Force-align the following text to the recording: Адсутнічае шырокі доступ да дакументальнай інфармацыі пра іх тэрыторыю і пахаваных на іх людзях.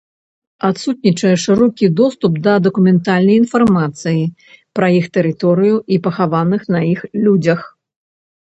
Адсутнічае 0.67 1.33
шырокі 1.43 1.85
доступ 1.99 2.33
да 2.47 2.53
дакументальнай 2.69 3.35
інфармацыі 3.43 4.23
пра 4.81 4.87
іх 5.01 5.05
тэрыторыю 5.19 5.75
і 5.95 6.03
пахаваных 6.09 6.61
на 6.79 6.83
іх 6.95 6.99
людзях. 7.29 7.59